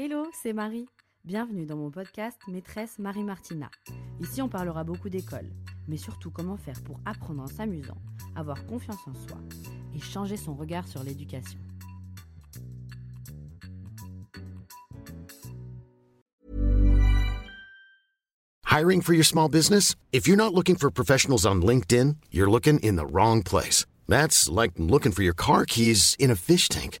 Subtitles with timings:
[0.00, 0.86] Hello, c'est Marie.
[1.24, 3.68] Bienvenue dans mon podcast Maîtresse Marie Martina.
[4.20, 5.50] Ici, on parlera beaucoup d'école,
[5.88, 7.96] mais surtout comment faire pour apprendre en s'amusant,
[8.36, 9.38] avoir confiance en soi
[9.96, 11.58] et changer son regard sur l'éducation.
[18.70, 19.96] Hiring for your small business?
[20.12, 23.84] If you're not looking for professionals on LinkedIn, you're looking in the wrong place.
[24.06, 27.00] That's like looking for your car keys in a fish tank.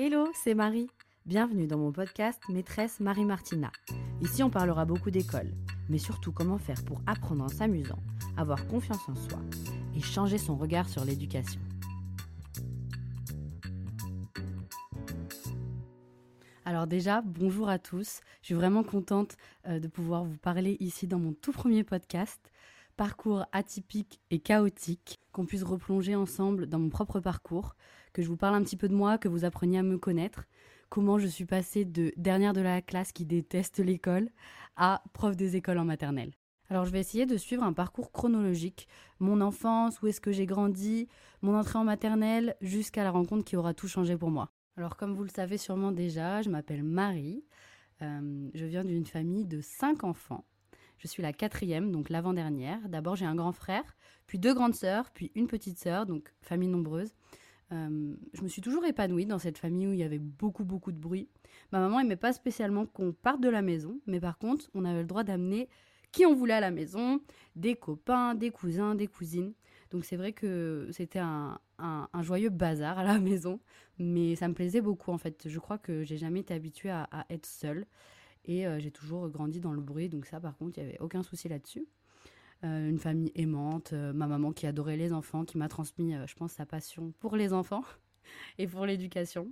[0.00, 0.88] Hello, c'est Marie.
[1.26, 3.72] Bienvenue dans mon podcast Maîtresse Marie Martina.
[4.20, 5.50] Ici, on parlera beaucoup d'école,
[5.88, 7.98] mais surtout comment faire pour apprendre en s'amusant,
[8.36, 9.40] avoir confiance en soi
[9.96, 11.60] et changer son regard sur l'éducation.
[16.64, 18.20] Alors déjà, bonjour à tous.
[18.42, 19.36] Je suis vraiment contente
[19.66, 22.52] euh, de pouvoir vous parler ici dans mon tout premier podcast.
[22.96, 27.74] Parcours atypique et chaotique, qu'on puisse replonger ensemble dans mon propre parcours,
[28.18, 30.48] que je vous parle un petit peu de moi, que vous appreniez à me connaître,
[30.88, 34.28] comment je suis passée de dernière de la classe qui déteste l'école
[34.74, 36.32] à prof des écoles en maternelle.
[36.68, 38.88] Alors je vais essayer de suivre un parcours chronologique,
[39.20, 41.06] mon enfance, où est-ce que j'ai grandi,
[41.42, 44.50] mon entrée en maternelle, jusqu'à la rencontre qui aura tout changé pour moi.
[44.76, 47.44] Alors comme vous le savez sûrement déjà, je m'appelle Marie,
[48.02, 50.44] Euh, je viens d'une famille de cinq enfants.
[50.98, 52.88] Je suis la quatrième, donc l'avant-dernière.
[52.88, 53.96] D'abord j'ai un grand frère,
[54.26, 57.12] puis deux grandes sœurs, puis une petite sœur, donc famille nombreuse.
[57.72, 60.92] Euh, je me suis toujours épanouie dans cette famille où il y avait beaucoup, beaucoup
[60.92, 61.28] de bruit.
[61.72, 65.00] Ma maman aimait pas spécialement qu'on parte de la maison, mais par contre, on avait
[65.00, 65.68] le droit d'amener
[66.12, 67.20] qui on voulait à la maison,
[67.56, 69.52] des copains, des cousins, des cousines.
[69.90, 71.58] Donc c'est vrai que c'était un,
[72.22, 73.60] joyeux bazar à la maison,
[73.98, 75.48] mais ça me plaisait beaucoup en fait.
[75.48, 77.86] Je crois que j'ai jamais été habituée à, à être seule
[78.44, 81.00] et euh, j'ai toujours grandi dans le bruit, donc ça par contre, il n'y avait
[81.00, 81.86] aucun souci là-dessus.
[82.64, 86.26] Euh, une famille aimante, euh, ma maman qui adorait les enfants, qui m'a transmis, euh,
[86.26, 87.84] je pense, sa passion pour les enfants
[88.58, 89.48] et pour l'éducation.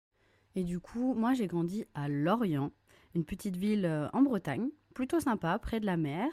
[0.56, 2.72] Et du coup, moi j'ai grandi à Lorient,
[3.14, 6.28] une petite ville en Bretagne, plutôt sympa, près de la mer,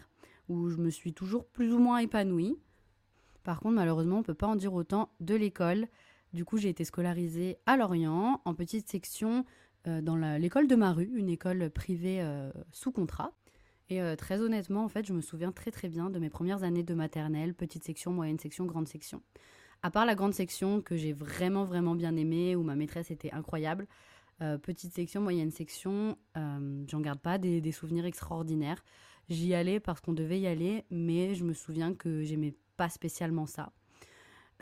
[0.50, 2.58] où je me suis toujours plus ou moins épanouie.
[3.44, 5.88] Par contre, malheureusement, on ne peut pas en dire autant de l'école.
[6.32, 9.46] Du coup, j'ai été scolarisée à Lorient, en petite section
[9.86, 12.26] dans l'école de ma rue, une école privée
[12.72, 13.34] sous contrat.
[13.94, 16.64] Et euh, très honnêtement, en fait, je me souviens très très bien de mes premières
[16.64, 19.22] années de maternelle, petite section, moyenne section, grande section.
[19.84, 23.32] À part la grande section que j'ai vraiment vraiment bien aimée, où ma maîtresse était
[23.32, 23.86] incroyable,
[24.42, 28.84] euh, petite section, moyenne section, euh, j'en garde pas des, souvenirs extraordinaires.
[29.30, 33.46] J'y allais parce qu'on devait y aller, mais je me souviens que j'aimais pas spécialement
[33.46, 33.74] ça.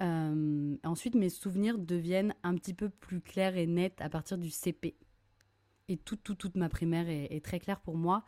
[0.02, 4.50] Euh, ensuite, mes souvenirs deviennent un petit peu plus clairs et nets à partir du
[4.50, 4.98] CP.
[5.88, 8.24] Et toute, toute, toute ma primaire est très claire pour moi.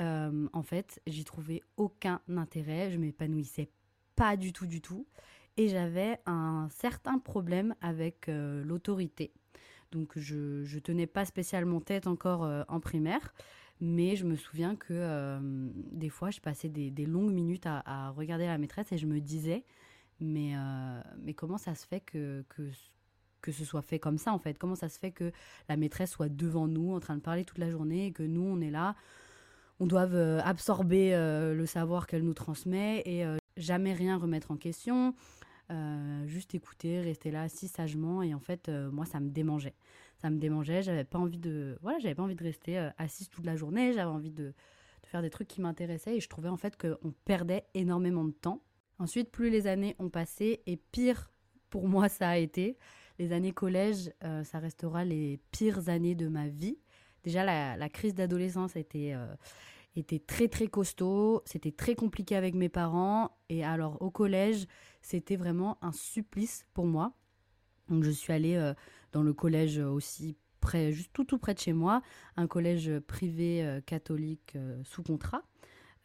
[0.00, 2.90] Euh, en fait, j'y trouvais aucun intérêt.
[2.90, 3.70] Je m'épanouissais
[4.16, 5.06] pas du tout, du tout.
[5.56, 9.32] Et j'avais un certain problème avec euh, l'autorité.
[9.92, 13.34] Donc, je, je tenais pas spécialement tête encore euh, en primaire.
[13.82, 15.40] Mais je me souviens que
[15.90, 19.64] des fois, je passais des, longues minutes à, regarder la maîtresse et je me disais,
[20.20, 20.52] mais,
[21.16, 22.70] mais comment ça se fait que, que,
[23.40, 24.58] que ce soit fait comme ça en fait?
[24.58, 25.32] Comment ça se fait que
[25.70, 28.42] la maîtresse soit devant nous en train de parler toute la journée et que nous,
[28.42, 28.96] on est là,
[29.80, 34.50] on doit euh, absorber euh, le savoir qu'elle nous transmet et euh, jamais rien remettre
[34.52, 35.14] en question
[36.26, 38.22] juste écouter, rester là assis sagement.
[38.24, 39.76] Et en fait, moi, ça me démangeait.
[40.20, 40.82] Ça me démangeait.
[40.82, 43.92] J'avais pas envie de, voilà, j'avais pas envie de rester assise toute la journée.
[43.92, 44.52] J'avais envie de,
[45.04, 46.16] faire des trucs qui m'intéressaient.
[46.16, 48.64] Et je trouvais en fait qu'on perdait énormément de temps.
[48.98, 51.30] Ensuite, plus les années ont passé, et pire
[51.68, 52.76] pour moi ça a été.
[53.20, 54.10] Les années collège,
[54.42, 56.78] ça restera les pires années de ma vie.
[57.24, 59.34] Déjà, la, crise d'adolescence était, euh,
[59.96, 63.36] était très très costaud, c'était très compliqué avec mes parents.
[63.48, 64.66] Et alors au collège,
[65.02, 67.12] c'était vraiment un supplice pour moi.
[67.88, 68.74] Donc je suis allée euh,
[69.12, 72.02] dans le collège aussi près, juste tout tout près de chez moi,
[72.36, 75.42] un collège privé euh, catholique sous contrat.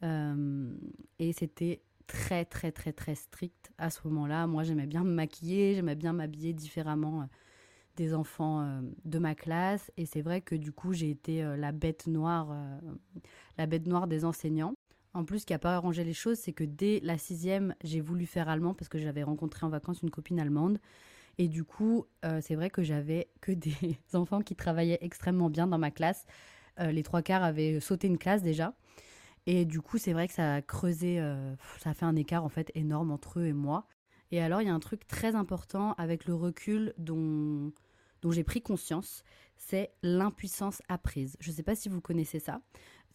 [0.02, 4.48] et c'était très très très très strict à ce moment-là.
[4.48, 7.28] Moi j'aimais bien me maquiller, j'aimais bien m'habiller différemment
[7.96, 9.92] des enfants euh, de ma classe.
[9.98, 12.80] Et c'est vrai que du coup j'ai été euh, la bête noire euh,
[13.58, 14.74] la bête noire des enseignants.
[15.14, 18.02] En plus ce qui a pas arrangé les choses c'est que dès la sixième j'ai
[18.02, 20.80] voulu faire allemand parce que j'avais rencontré en vacances une copine allemande.
[21.38, 22.06] Et du coup
[22.42, 26.26] c'est vrai que j'avais que des enfants qui travaillaient extrêmement bien dans ma classe.
[26.80, 28.74] Les trois quarts avaient sauté une classe déjà.
[29.46, 31.18] Et du coup c'est vrai que ça a creusé
[31.80, 33.88] ça a fait un écart en fait énorme entre eux et moi.
[34.32, 37.72] Et alors, il y a un truc très important avec le recul dont,
[38.31, 39.24] j'ai pris conscience,
[39.57, 41.38] c'est l'impuissance apprise.
[41.39, 42.62] Je ne sais pas si vous connaissez ça.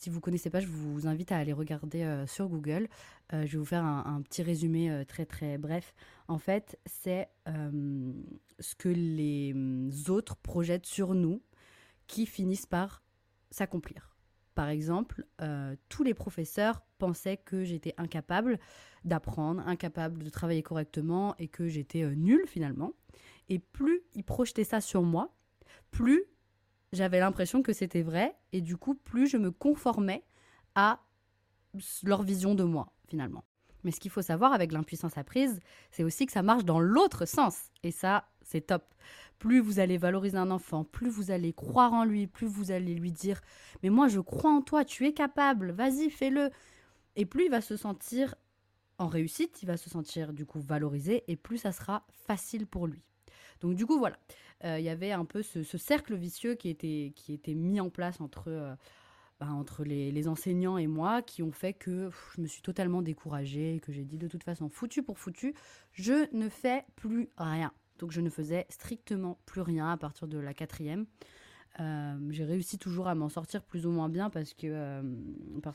[0.01, 2.89] Si vous ne connaissez pas, je vous invite à aller regarder euh, sur Google.
[3.35, 5.95] Euh, je vais vous faire un, petit résumé euh, très très bref.
[6.27, 9.55] En fait, c'est ce que les
[10.09, 11.43] autres projettent sur nous
[12.07, 13.03] qui finissent par
[13.51, 14.17] s'accomplir.
[14.55, 15.27] Par exemple,
[15.89, 18.59] tous les professeurs pensaient que j'étais incapable
[19.05, 22.93] d'apprendre, incapable de travailler correctement et que j'étais nulle finalement.
[23.51, 25.35] Et plus ils projetaient ça sur moi,
[25.91, 26.25] plus
[26.93, 28.35] j'avais l'impression que c'était vrai.
[28.53, 30.25] Et du coup, plus je me conformais
[30.75, 31.01] à
[32.03, 33.45] leur vision de moi, finalement.
[33.85, 35.61] Mais ce qu'il faut savoir avec l'impuissance apprise,
[35.91, 37.71] c'est aussi que ça marche dans l'autre sens.
[37.83, 38.95] Et ça, c'est top.
[39.39, 42.95] Plus vous allez valoriser un enfant, plus vous allez croire en lui, plus vous allez
[42.95, 43.41] lui dire
[43.83, 46.51] Mais moi, je crois en toi, tu es capable, vas-y, fais-le.
[47.17, 48.35] Et plus il va se sentir
[48.99, 52.87] en réussite, il va se sentir du coup valorisé et plus ça sera facile pour
[52.87, 53.03] lui.
[53.61, 54.17] Donc du coup, voilà,
[54.65, 58.49] euh, il y avait un peu ce, cercle vicieux qui était, mis en place entre,
[58.49, 58.75] euh,
[59.41, 63.93] entre les, enseignants et moi, qui ont fait que je me suis totalement découragée, que
[63.93, 65.55] j'ai dit de toute façon, foutu pour foutu,
[65.93, 67.73] je ne fais plus rien.
[67.99, 71.07] Donc je ne faisais strictement plus rien à partir de la quatrième.
[71.79, 75.03] Euh, j'ai réussi toujours à m'en sortir plus ou moins bien parce que, euh,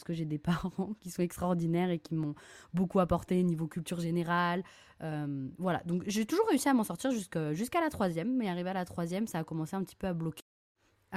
[0.06, 2.36] que j'ai des parents qui sont extraordinaires et qui m'ont
[2.74, 4.64] beaucoup apporté niveau culture générale.
[5.02, 8.74] Euh, voilà, donc j'ai toujours réussi à m'en sortir jusqu'à la troisième, mais arrivé à
[8.74, 10.42] la troisième, ça a commencé un petit peu à bloquer.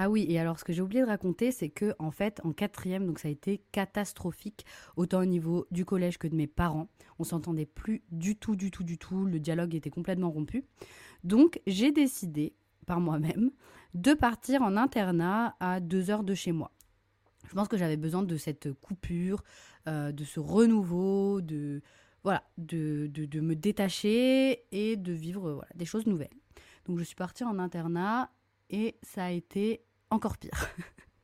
[0.01, 2.53] Ah oui, et alors ce que j'ai oublié de raconter, c'est que en fait, en
[2.53, 4.65] quatrième, donc ça a été catastrophique,
[4.97, 6.89] autant au niveau du collège que de mes parents.
[7.19, 9.25] On s'entendait plus du tout, du tout, du tout.
[9.25, 10.65] Le dialogue était complètement rompu.
[11.25, 12.55] Donc j'ai décidé
[12.89, 13.51] par moi-même
[13.95, 16.73] de partir en internat à deux heures de chez moi.
[17.49, 19.45] Je pense que j'avais besoin de cette coupure,
[19.87, 21.83] euh, de ce renouveau, de
[22.25, 26.35] voilà, de, de, me détacher et de vivre voilà, des choses nouvelles.
[26.87, 28.31] Donc je suis partie en internat
[28.71, 30.69] et ça a été encore pire.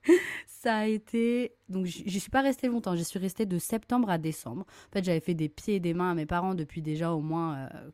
[0.47, 2.95] ça a été donc j'y suis pas restée longtemps.
[2.95, 4.63] J'y suis restée de septembre à décembre.
[4.63, 7.21] En fait, j'avais fait des pieds et des mains à mes parents depuis déjà au
[7.21, 7.91] moins euh,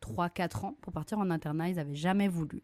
[0.00, 1.68] 3-4 ans pour partir en internat.
[1.68, 2.62] Ils n'avaient jamais voulu.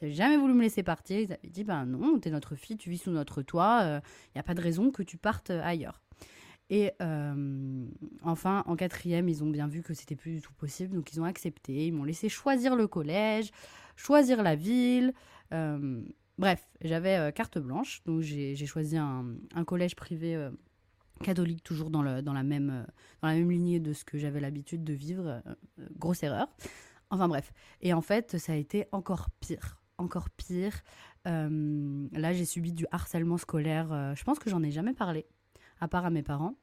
[0.00, 1.18] Ils n'avaient jamais voulu me laisser partir.
[1.20, 3.80] Ils avaient dit ben non, es notre fille, tu vis sous notre toit.
[3.82, 4.00] Il euh,
[4.34, 6.00] n'y a pas de raison que tu partes euh, ailleurs.
[6.70, 7.86] Et euh,
[8.22, 11.20] enfin, en quatrième, ils ont bien vu que c'était plus du tout possible, donc ils
[11.20, 11.86] ont accepté.
[11.86, 13.50] Ils m'ont laissé choisir le collège,
[13.96, 15.12] choisir la ville.
[16.38, 19.36] bref, j'avais carte blanche, donc j'ai choisi un,
[19.66, 20.48] collège privé
[21.22, 22.86] catholique, toujours dans, le, dans, la même,
[23.20, 25.42] dans la même lignée de ce que j'avais l'habitude de vivre.
[25.98, 26.48] Grosse erreur.
[27.10, 27.52] Enfin bref.
[27.82, 29.83] Et en fait, ça a été encore pire.
[29.98, 30.82] Encore pire.
[31.24, 34.14] là, j'ai subi du harcèlement scolaire.
[34.16, 35.26] je pense que j'en ai jamais parlé,
[35.80, 36.54] à part à mes parents.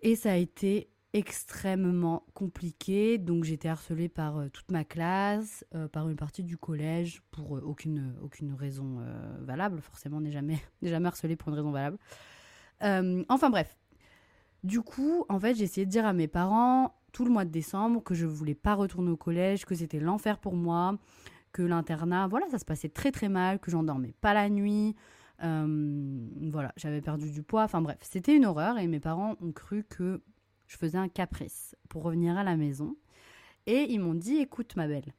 [0.00, 3.18] Et ça a été extrêmement compliqué.
[3.18, 8.52] Donc j'étais harcelée par toute ma classe, par une partie du collège, pour aucune, aucune
[8.52, 8.98] raison
[9.40, 9.80] valable.
[9.80, 11.98] Forcément, on n'est jamais, jamais harcelé pour une raison valable.
[12.82, 13.76] Euh, enfin bref.
[14.62, 17.50] Du coup, en fait, j'ai essayé de dire à mes parents tout le mois de
[17.50, 20.98] décembre que je voulais pas retourner au collège, que c'était l'enfer pour moi,
[21.54, 24.96] que l'internat, voilà, ça se passait très très mal, que j'endormais pas la nuit.
[25.42, 27.62] Euh, voilà, j'avais perdu du poids.
[27.62, 30.20] Enfin bref, c'était une horreur et mes parents ont cru que
[30.66, 32.96] je faisais un caprice pour revenir à la maison.
[33.66, 35.14] Et ils m'ont dit, écoute ma belle,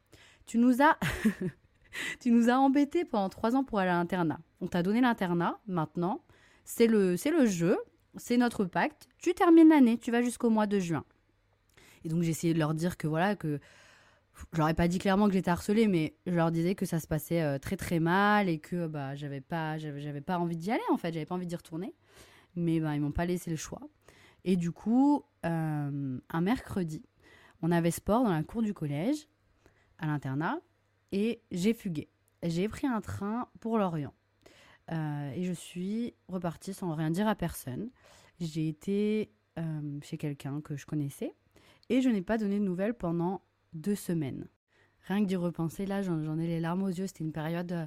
[0.46, 0.98] tu nous as...
[2.20, 4.40] tu nous as embêtés pendant trois ans pour aller à l'internat.
[4.60, 6.22] On t'a donné l'internat, maintenant,
[6.66, 7.78] c'est le, le jeu,
[8.18, 9.08] c'est notre pacte.
[9.20, 11.06] Tu termines l'année, tu vas jusqu'au mois de juin.
[12.04, 13.62] Et donc j'ai essayé de leur dire que voilà, que
[14.54, 17.00] je leur ai pas dit clairement que j'étais harcelée, mais je leur disais que ça
[17.00, 20.72] se passait euh, très très mal et que bah j'avais pas, j'avais pas envie d'y
[20.72, 21.94] aller en fait, j'avais pas envie d'y retourner.
[22.56, 23.82] Mais bah, ils m'ont pas laissé le choix.
[24.44, 27.04] Et du coup, euh, un mercredi,
[27.62, 29.28] on avait sport dans la cour du collège,
[29.98, 30.60] à l'internat,
[31.12, 32.10] et j'ai fugué.
[32.44, 34.14] J'ai pris un train pour Lorient.
[34.92, 37.90] Euh, et je suis repartie sans rien dire à personne.
[38.40, 39.32] J'ai été
[40.02, 41.34] chez quelqu'un que je connaissais
[41.88, 43.42] et je n'ai pas donné de nouvelles pendant
[43.76, 44.48] deux semaines.
[45.08, 47.08] Rien que d'y repenser, là, j'en ai les larmes aux yeux.
[47.08, 47.86] C'était une période euh,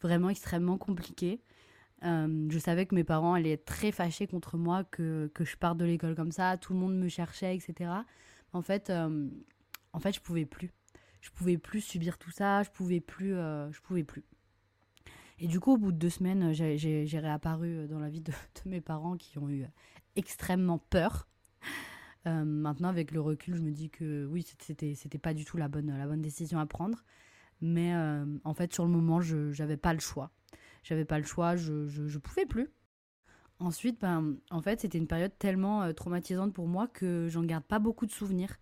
[0.00, 1.42] vraiment extrêmement compliquée.
[2.04, 5.56] Euh, je savais que mes parents allaient être très fâchés contre moi, que, que je
[5.56, 7.90] parte de l'école comme ça, tout le monde me cherchait, etc.
[8.52, 9.28] En fait, euh,
[9.92, 10.70] en fait, je pouvais plus.
[11.20, 14.24] Je pouvais plus subir tout ça, je pouvais plus, je pouvais plus.
[15.38, 18.70] Et du coup, au bout de deux semaines, j'ai réapparu dans la vie de, de,
[18.70, 19.66] mes parents qui ont eu
[20.16, 21.28] extrêmement peur.
[22.26, 25.56] Euh, maintenant, avec le recul, je me dis que oui, c'était c'était pas du tout
[25.56, 27.04] la bonne la bonne décision à prendre.
[27.60, 30.30] Mais euh, en fait, sur le moment, je j'avais pas le choix.
[30.82, 32.70] J'avais pas le choix, je, je, pouvais plus.
[33.58, 37.64] Ensuite, ben, en fait, c'était une période tellement euh, traumatisante pour moi que j'en garde
[37.64, 38.56] pas beaucoup de souvenirs.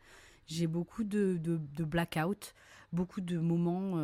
[0.47, 2.55] J'ai beaucoup de, de, de blackout,
[2.93, 3.97] beaucoup de moments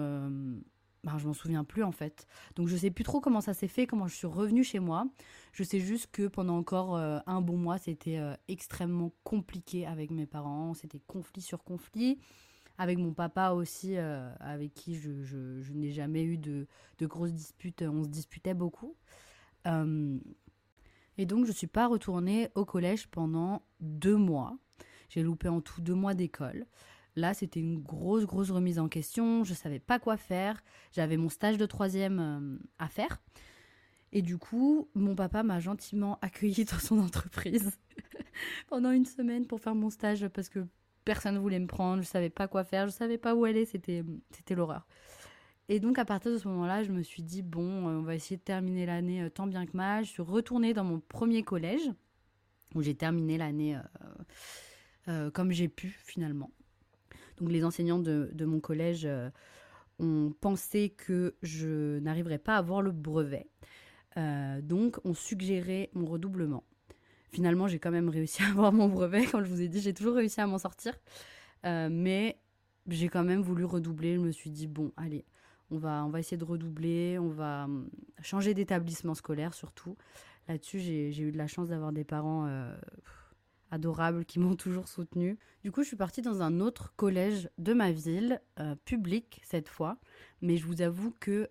[1.04, 2.26] ben, je m'en souviens plus en fait.
[2.56, 5.06] Donc je sais plus trop comment ça s'est fait, comment je suis revenue chez moi.
[5.52, 10.10] Je sais juste que pendant encore euh, un bon mois, c'était euh, extrêmement compliqué avec
[10.10, 10.72] mes parents.
[10.72, 12.18] C'était conflit sur conflit.
[12.76, 16.66] Avec mon papa aussi, euh, avec qui je, n'ai jamais eu de,
[17.02, 17.82] grosses disputes.
[17.82, 18.96] On se disputait beaucoup.
[19.66, 24.56] et donc je suis pas retournée au collège pendant deux mois.
[25.08, 26.66] J'ai loupé en tout deux mois d'école.
[27.16, 29.44] Là, c'était une grosse, grosse remise en question.
[29.44, 30.62] Je ne savais pas quoi faire.
[30.92, 33.22] J'avais mon stage de troisième euh, à faire.
[34.12, 37.78] Et du coup, mon papa m'a gentiment accueilli dans son entreprise
[38.68, 40.66] pendant une semaine pour faire mon stage parce que
[41.04, 42.02] personne ne voulait me prendre.
[42.02, 42.86] Je ne savais pas quoi faire.
[42.86, 43.64] Je savais pas où aller.
[43.64, 44.86] C'était, c'était l'horreur.
[45.68, 48.16] Et donc, à partir de ce moment-là, je me suis dit, bon, euh, on va
[48.16, 50.04] essayer de terminer l'année euh, tant bien que mal.
[50.04, 51.90] Je suis retournée dans mon premier collège
[52.74, 53.78] où j'ai terminé l'année
[55.32, 56.50] comme j'ai pu finalement.
[57.38, 59.30] Donc les enseignants de, mon collège euh,
[59.98, 63.48] ont pensé que je n'arriverais pas à avoir le brevet.
[64.16, 66.64] Euh, donc on suggérait mon redoublement.
[67.32, 69.26] Finalement, j'ai quand même réussi à avoir mon brevet.
[69.26, 70.94] Comme je vous ai dit, j'ai toujours réussi à m'en sortir.
[71.64, 72.38] Euh, mais
[72.86, 74.14] j'ai quand même voulu redoubler.
[74.14, 75.24] Je me suis dit, bon, allez,
[75.70, 77.18] on va, essayer de redoubler.
[77.18, 77.88] On va hum,
[78.22, 79.96] changer d'établissement scolaire surtout.
[80.46, 82.46] Là-dessus, j'ai eu de la chance d'avoir des parents
[83.74, 85.38] adorables qui m'ont toujours soutenue.
[85.62, 89.68] Du coup, je suis partie dans un autre collège de ma ville, euh, public cette
[89.68, 89.98] fois,
[90.40, 91.48] mais je vous avoue que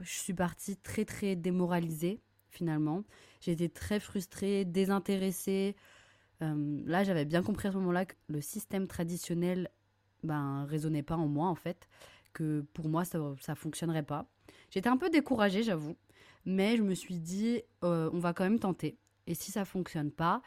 [0.00, 3.04] je suis partie très très démoralisée finalement.
[3.46, 5.74] Été très frustrée, désintéressée.
[6.42, 9.70] Euh, là, j'avais bien compris à ce moment-là que le système traditionnel
[10.22, 11.88] ben, résonnait pas en moi en fait,
[12.32, 14.26] que pour moi ça, ça fonctionnerait pas.
[14.70, 15.96] J'étais un peu découragée, j'avoue,
[16.44, 18.98] mais je me suis dit euh, on va quand même tenter.
[19.26, 20.42] Et si ça fonctionne pas,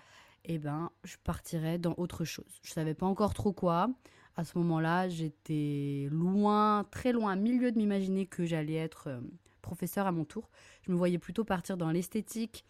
[0.46, 2.60] eh ben, je partirais dans autre chose.
[2.64, 3.90] Je savais pas encore trop quoi.
[4.36, 9.22] À ce moment-là, j'étais loin, très loin, à milieu de m'imaginer que j'allais être euh,
[9.62, 10.50] professeur à mon tour.
[10.82, 12.66] Je me voyais plutôt partir dans l'esthétique,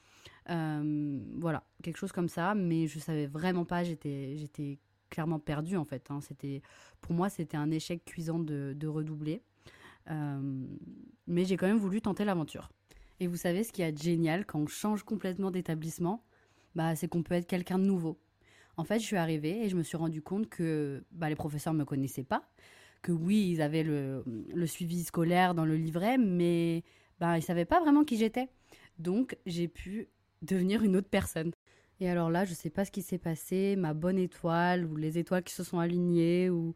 [0.50, 2.54] euh, voilà, quelque chose comme ça.
[2.54, 3.84] Mais je savais vraiment pas.
[3.84, 6.10] J'étais, clairement perdue en fait.
[6.10, 6.22] Hein.
[6.22, 6.62] C'était,
[7.00, 9.42] pour moi, c'était un échec cuisant de, redoubler.
[10.10, 10.68] Euh,
[11.28, 12.70] mais j'ai quand même voulu tenter l'aventure.
[13.20, 16.26] Et vous savez ce qui est génial quand on change complètement d'établissement?
[16.76, 18.20] Bah, c'est qu'on peut être quelqu'un de nouveau.
[18.78, 21.74] En fait, je suis arrivée et je me suis rendu compte que bah, les professeurs
[21.74, 22.50] ne me connaissaient pas,
[23.02, 24.24] que oui, ils avaient le,
[24.66, 26.84] suivi scolaire dans le livret, mais
[27.20, 28.50] bah, ils ne savaient pas vraiment qui j'étais.
[28.98, 30.08] Donc, j'ai pu
[30.42, 31.52] devenir une autre personne.
[32.00, 35.18] Et alors là, je sais pas ce qui s'est passé, ma bonne étoile, ou les
[35.20, 36.74] étoiles qui se sont alignées, ou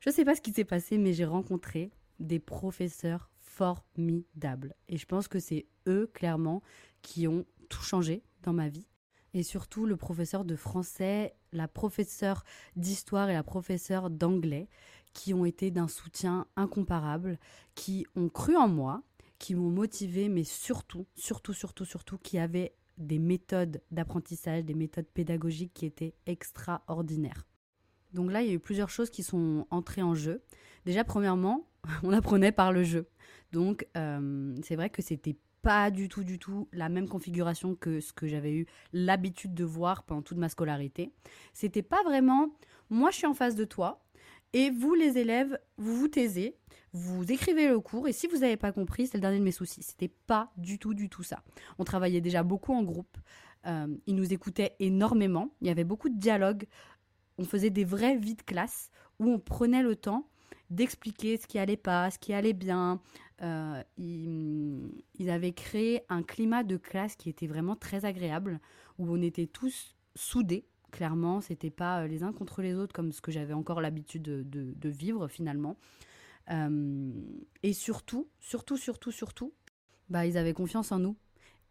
[0.00, 4.74] je sais pas ce qui s'est passé, mais j'ai rencontré des professeurs formidables.
[4.88, 6.62] Et je pense que c'est eux, clairement,
[7.02, 8.86] qui ont tout changé dans ma vie
[9.34, 12.44] et surtout le professeur de français, la professeure
[12.76, 14.68] d'histoire et la professeure d'anglais
[15.12, 17.38] qui ont été d'un soutien incomparable,
[17.74, 19.02] qui ont cru en moi,
[19.38, 25.08] qui m'ont motivé, mais surtout, surtout, surtout, surtout, qui avaient des méthodes d'apprentissage, des méthodes
[25.12, 27.46] pédagogiques qui étaient extraordinaires.
[28.12, 30.42] Donc là, il y a eu plusieurs choses qui sont entrées en jeu.
[30.84, 31.66] Déjà, premièrement,
[32.02, 33.08] on apprenait par le jeu.
[33.52, 38.00] Donc, euh, c'est vrai que c'était pas du tout, du tout la même configuration que
[38.00, 41.12] ce que j'avais eu l'habitude de voir pendant toute ma scolarité.
[41.52, 42.50] C'était pas vraiment
[42.90, 44.04] moi je suis en face de toi
[44.52, 46.56] et vous les élèves, vous vous taisez,
[46.92, 49.52] vous écrivez le cours et si vous n'avez pas compris, c'est le dernier de mes
[49.52, 49.82] soucis.
[49.82, 51.42] C'était pas du tout, du tout ça.
[51.78, 53.16] On travaillait déjà beaucoup en groupe.
[53.66, 55.48] Euh, ils nous écoutaient énormément.
[55.60, 56.66] Il y avait beaucoup de dialogue.
[57.38, 60.28] on faisait des vraies vies de classe où on prenait le temps
[60.72, 63.00] d'expliquer ce qui allait pas, ce qui allait bien.
[63.42, 68.60] Euh, ils, avaient créé un climat de classe qui était vraiment très agréable,
[68.98, 70.66] où on était tous soudés.
[70.90, 74.22] Clairement, c'était pas euh, les uns contre les autres comme ce que j'avais encore l'habitude
[74.22, 75.76] de, vivre finalement.
[76.50, 77.12] Euh,
[77.62, 79.52] et surtout, surtout, surtout, surtout,
[80.08, 81.16] bah, ils avaient confiance en nous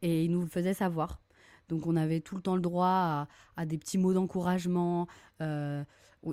[0.01, 1.19] et ils nous le faisaient savoir.
[1.69, 5.07] Donc on avait tout le temps le droit à, des petits mots d'encouragement.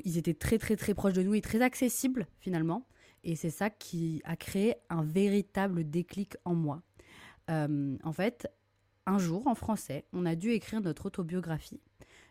[0.05, 2.87] Ils étaient très très très proches de nous et très accessibles finalement.
[3.25, 6.83] Et c'est ça qui a créé un véritable déclic en moi.
[7.51, 8.49] Euh, en fait,
[9.07, 11.81] un jour en français, on a dû écrire notre autobiographie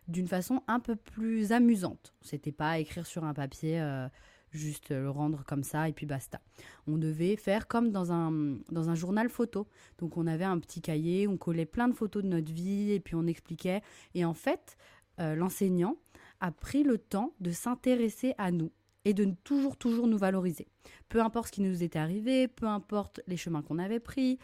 [0.08, 2.14] d'une façon un peu plus amusante.
[2.22, 4.08] C'était pas écrire sur un papier euh,
[4.52, 6.40] juste le rendre comme ça et puis basta.
[6.88, 8.32] On devait faire comme dans un,
[8.72, 9.68] dans un journal photo.
[9.98, 13.00] Donc on avait un petit cahier, on collait plein de photos de notre vie et
[13.00, 13.82] puis on expliquait.
[14.14, 14.78] Et en fait,
[15.20, 15.98] euh, l'enseignant
[16.39, 18.72] a pris le temps de s'intéresser à nous
[19.06, 20.67] et de toujours, toujours nous valoriser.
[21.10, 24.38] Peu importe ce qui nous était arrivé, peu importe les chemins qu'on avait pris.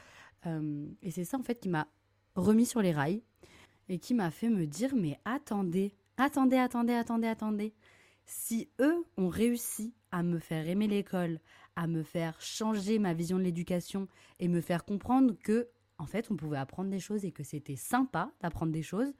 [0.45, 1.87] Euh, et c'est ça en fait qui m'a
[2.35, 3.23] remis sur les rails
[3.89, 7.73] et qui m'a fait me dire mais attendez, attendez, attendez, attendez, attendez
[8.25, 11.39] si eux ont réussi à me faire aimer l'école,
[11.75, 14.07] à me faire changer ma vision de l'éducation
[14.39, 17.75] et me faire comprendre que, en fait, on pouvait apprendre des choses et que c'était
[17.75, 19.13] sympa d'apprendre des choses,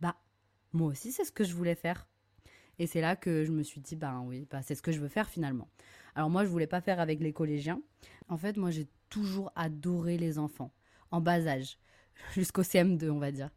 [0.00, 0.16] bah,
[0.72, 2.08] moi aussi, c'est ce que je voulais faire.
[2.80, 5.00] Et c'est là que je me suis dit, bah oui, bah, c'est ce que je
[5.00, 5.68] veux faire finalement.
[6.14, 7.82] Alors moi, je voulais pas faire avec les collégiens.
[8.28, 10.72] En fait, moi, j'ai toujours adoré les enfants,
[11.10, 11.78] en bas âge,
[12.32, 13.50] jusqu'au CM2, on va dire.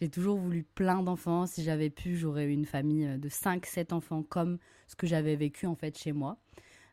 [0.00, 1.46] J'ai toujours voulu plein d'enfants.
[1.46, 5.34] Si j'avais pu, j'aurais eu une famille euh, de 5-7 enfants comme ce que j'avais
[5.34, 6.38] vécu en fait chez moi.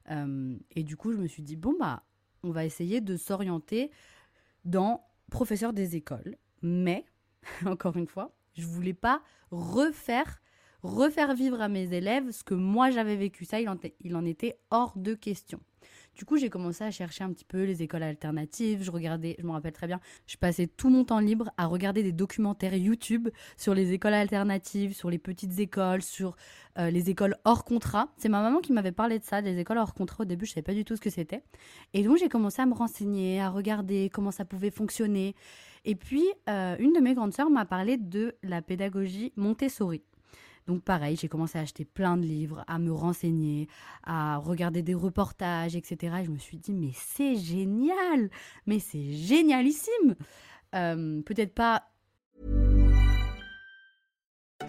[0.10, 2.02] Euh, et du coup, je me suis dit, bon, bah,
[2.42, 3.92] on va essayer de s'orienter
[4.66, 6.38] dans professeur des écoles.
[6.64, 7.06] Mais,
[7.68, 10.42] encore une fois, je voulais pas refaire,
[10.84, 13.46] refaire vivre à mes élèves ce que moi j'avais vécu.
[13.46, 15.60] Ça, il en, était hors de question.
[16.16, 18.82] Du coup, j'ai commencé à chercher un petit peu les écoles alternatives.
[18.82, 22.02] Je regardais, je me rappelle très bien, je passais tout mon temps libre à regarder
[22.02, 26.36] des documentaires YouTube sur les écoles alternatives, sur les petites écoles, sur
[26.80, 28.10] euh, les écoles hors contrat.
[28.18, 30.24] C'est ma maman qui m'avait parlé de ça, des écoles hors contrat.
[30.24, 31.44] Au début, je savais pas du tout ce que c'était.
[31.94, 35.36] Et donc, j'ai commencé à me renseigner, à regarder comment ça pouvait fonctionner.
[35.86, 40.02] Et puis, euh, une de mes grandes sœurs m'a parlé de la pédagogie Montessori.
[40.68, 43.68] Donc pareil, j'ai commencé à acheter plein de livres, à me renseigner,
[44.04, 46.18] à regarder des reportages, etc.
[46.22, 48.30] Et je me suis dit, mais c'est génial,
[48.66, 50.16] mais c'est génialissime.
[50.76, 51.84] Euh, Peut-être pas.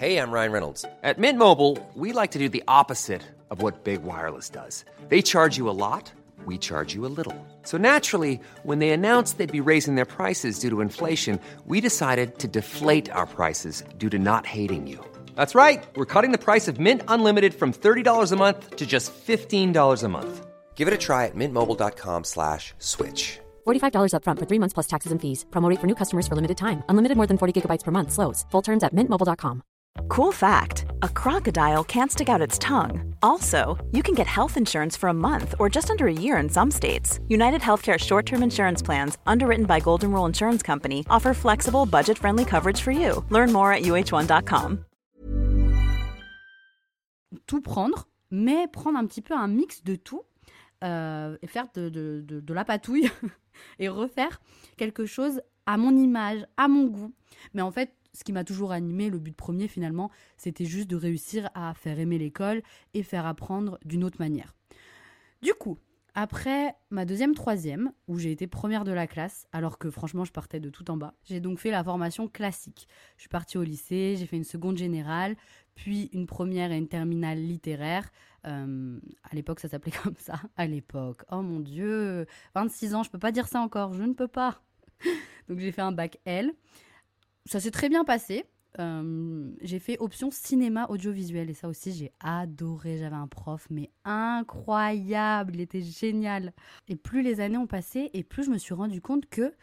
[0.00, 0.84] Hey, I'm Ryan Reynolds.
[1.02, 4.84] At Mint Mobile, we like to do the opposite of what Big Wireless does.
[5.08, 6.12] They charge you a lot.
[6.46, 7.34] We charge you a little.
[7.64, 12.38] So naturally, when they announced they'd be raising their prices due to inflation, we decided
[12.38, 15.04] to deflate our prices due to not hating you.
[15.38, 15.86] That's right.
[15.94, 20.08] We're cutting the price of Mint Unlimited from $30 a month to just $15 a
[20.08, 20.46] month.
[20.74, 23.38] Give it a try at mintmobile.com slash switch.
[23.64, 25.46] $45 upfront for three months plus taxes and fees.
[25.50, 26.82] Promo for new customers for limited time.
[26.88, 28.10] Unlimited more than 40 gigabytes per month.
[28.10, 28.46] Slows.
[28.50, 29.62] Full terms at mintmobile.com.
[30.08, 33.14] Cool fact, a crocodile can't stick out its tongue.
[33.22, 36.48] Also, you can get health insurance for a month or just under a year in
[36.48, 37.20] some states.
[37.28, 42.80] United Healthcare short-term insurance plans, underwritten by Golden Rule Insurance Company, offer flexible, budget-friendly coverage
[42.80, 43.24] for you.
[43.30, 44.84] Learn more at uh1.com.
[47.46, 50.22] tout prendre, mais prendre un petit peu un mix de tout
[50.84, 53.10] euh, et faire de, de, de, la patouille
[53.78, 54.40] et refaire
[54.76, 57.12] quelque chose à mon image, à mon goût.
[57.52, 60.96] Mais en fait, ce qui m'a toujours animé, le but premier finalement, c'était juste de
[60.96, 62.62] réussir à faire aimer l'école
[62.94, 64.54] et faire apprendre d'une autre manière.
[65.42, 65.78] Du coup,
[66.14, 70.32] après ma deuxième, troisième, où j'ai été première de la classe, alors que franchement je
[70.32, 72.88] partais de tout en bas, j'ai donc fait la formation classique.
[73.16, 75.36] Je suis partie au lycée, j'ai fait une seconde générale,
[75.78, 78.10] puis une première et une terminale littéraire.
[78.46, 80.40] Euh, à l'époque, ça s'appelait comme ça.
[80.56, 84.12] À l'époque, oh mon Dieu, 26 ans, je peux pas dire ça encore, je ne
[84.12, 84.60] peux pas.
[85.48, 86.52] Donc j'ai fait un bac L.
[87.46, 88.44] Ça s'est très bien passé.
[88.80, 92.98] Euh, j'ai fait option cinéma audiovisuel et ça aussi j'ai adoré.
[92.98, 96.52] J'avais un prof mais incroyable, il était génial.
[96.88, 99.54] Et plus les années ont passé et plus je me suis rendu compte que,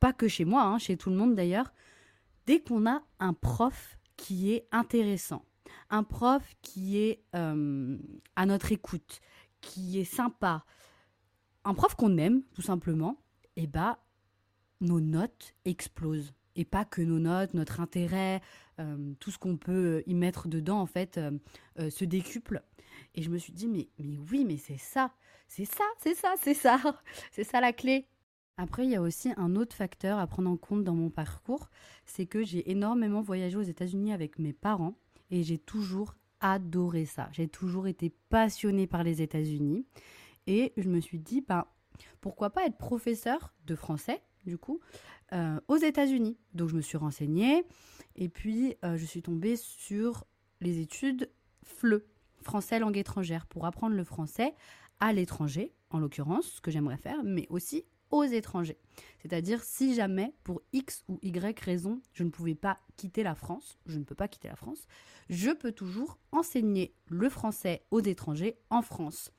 [0.00, 1.72] pas que chez moi, hein, chez tout le monde d'ailleurs,
[2.46, 5.46] dès qu'on a un prof qui est intéressant,
[5.88, 7.96] un prof qui est euh,
[8.36, 9.22] à notre écoute,
[9.62, 10.66] qui est sympa,
[11.64, 13.16] un prof qu'on aime tout simplement,
[13.56, 13.98] et eh bah
[14.82, 16.34] nos notes explosent.
[16.54, 18.42] Et pas que nos notes, notre intérêt,
[18.78, 22.62] euh, tout ce qu'on peut y mettre dedans en fait euh, se décuple.
[23.14, 25.14] Et je me suis dit mais mais oui mais c'est ça,
[25.48, 26.78] c'est ça, c'est ça, c'est ça,
[27.32, 28.06] c'est ça la clé.
[28.60, 31.70] Après, il y a aussi un autre facteur à prendre en compte dans mon parcours,
[32.04, 34.98] c'est que j'ai énormément voyagé aux États-Unis avec mes parents
[35.30, 37.30] et j'ai toujours adoré ça.
[37.32, 39.86] J'ai toujours été passionnée par les États-Unis.
[40.46, 41.64] Et je me suis dit, ben,
[42.20, 44.78] pourquoi pas être professeur de français, du coup,
[45.32, 46.36] euh, aux États-Unis.
[46.52, 47.64] Donc je me suis renseignée
[48.14, 50.26] et puis euh, je suis tombée sur
[50.60, 51.30] les études
[51.64, 52.04] FLE,
[52.42, 54.52] français langue étrangère, pour apprendre le français
[54.98, 58.78] à l'étranger, en l'occurrence, ce que j'aimerais faire, mais aussi aux étrangers.
[59.22, 63.78] C'est-à-dire si jamais, pour X ou Y raison, je ne pouvais pas quitter la France,
[63.86, 64.86] je ne peux pas quitter la France,
[65.28, 69.30] je peux toujours enseigner le français aux étrangers en France.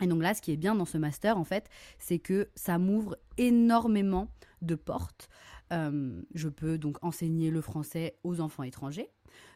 [0.00, 2.78] Et donc là, ce qui est bien dans ce master, en fait, c'est que ça
[2.78, 4.28] m'ouvre énormément
[4.62, 5.28] de portes.
[5.72, 9.10] Euh, je peux donc enseigner le français aux enfants étrangers.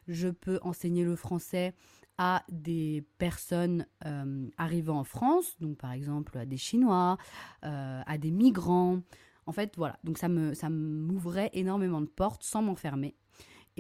[0.07, 1.75] Je peux enseigner le français
[2.18, 7.16] à des personnes euh, arrivant en France, donc par exemple à des Chinois,
[7.64, 9.00] euh, à des migrants.
[9.46, 13.16] En fait, voilà, donc ça me ça m'ouvrait énormément de portes sans m'enfermer.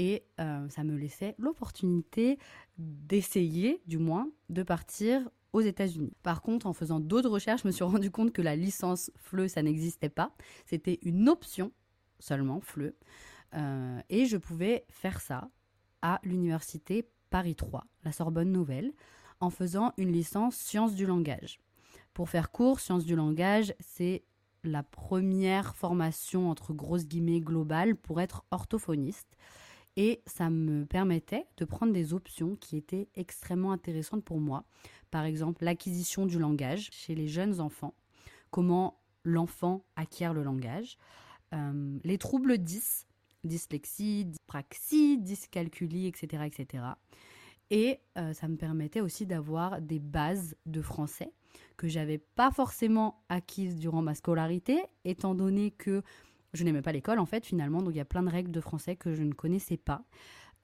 [0.00, 2.38] Et ça me laissait l'opportunité
[2.78, 6.12] d'essayer, du moins, de partir aux États-Unis.
[6.22, 9.48] Par contre, en faisant d'autres recherches, je me suis rendu compte que la licence FLE,
[9.48, 10.34] ça n'existait pas.
[10.66, 11.72] C'était une option
[12.18, 12.94] seulement, FLE.
[13.54, 15.50] Euh, et je pouvais faire ça
[16.02, 18.92] à l'université Paris 3, la Sorbonne Nouvelle,
[19.40, 21.60] en faisant une licence sciences du langage.
[22.14, 24.24] Pour faire court, sciences du langage, c'est
[24.64, 29.36] la première formation entre grosses guillemets globale pour être orthophoniste.
[29.96, 34.64] Et ça me permettait de prendre des options qui étaient extrêmement intéressantes pour moi.
[35.10, 37.94] Par exemple, l'acquisition du langage chez les jeunes enfants,
[38.50, 40.98] comment l'enfant acquiert le langage,
[41.52, 43.07] euh, les troubles 10,
[43.48, 46.44] dyslexie, dyspraxie, dyscalculie, etc.
[46.46, 46.84] etc.
[47.70, 51.32] Et euh, ça me permettait aussi d'avoir des bases de français
[51.76, 56.02] que j'avais pas forcément acquises durant ma scolarité, étant donné que
[56.54, 58.60] je n'aimais pas l'école en fait finalement, donc il y a plein de règles de
[58.60, 60.02] français que je ne connaissais pas.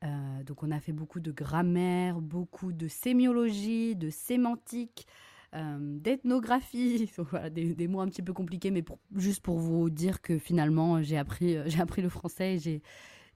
[0.03, 5.07] Euh, donc on a fait beaucoup de grammaire, beaucoup de sémiologie, de sémantique,
[5.55, 7.09] euh, d'ethnographie,
[7.53, 11.57] des, mots un petit peu compliqués, mais juste pour vous dire que finalement j'ai appris,
[11.57, 12.83] euh, appris le français et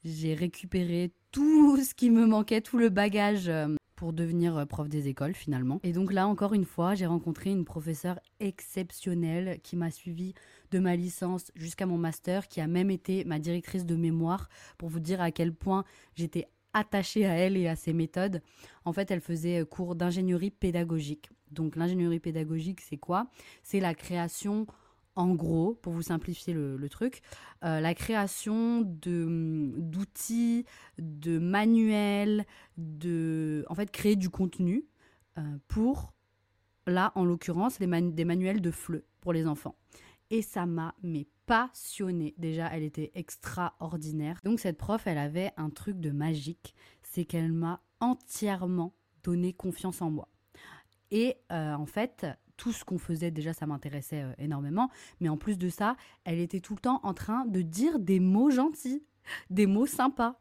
[0.05, 3.51] j'ai récupéré tout ce qui me manquait, tout le bagage
[3.95, 5.81] pour devenir prof des écoles finalement.
[5.83, 10.35] Et donc là, encore une fois, j'ai rencontré une professeure exceptionnelle qui m'a suivi
[10.71, 14.89] de ma licence jusqu'à mon master, qui a même été ma directrice de mémoire pour
[14.89, 18.41] vous dire à quel point j'étais attachée à elle et à ses méthodes.
[18.85, 21.31] En fait, elle faisait cours d'ingénierie pédagogique.
[21.53, 23.29] Donc l'ingénierie pédagogique, c'est quoi?
[23.63, 24.67] C'est la création
[25.19, 27.23] en gros, pour vous simplifier le, truc,
[27.65, 30.65] euh, la création de d'outils,
[30.99, 34.85] de manuels, de, en fait, créer du contenu
[35.37, 36.15] euh, pour,
[36.87, 37.89] là, en l'occurrence, des
[38.25, 39.75] manuels de FLE pour les enfants.
[40.31, 42.35] Et ça m'a mais passionné.
[42.39, 44.39] Déjà, elle était extraordinaire.
[44.45, 50.01] Donc cette prof, elle avait un truc de magique, c'est qu'elle m'a entièrement donné confiance
[50.01, 50.29] en moi.
[51.11, 54.91] Et euh, en fait, tout ce qu'on faisait, déjà, ça m'intéressait euh, énormément.
[55.21, 58.21] Mais en plus de ça, elle était tout le temps en train de dire des
[58.21, 59.03] mots gentils,
[59.51, 60.39] des mots sympas.